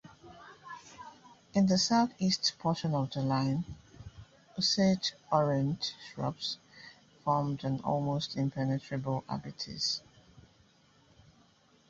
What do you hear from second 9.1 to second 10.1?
abatis.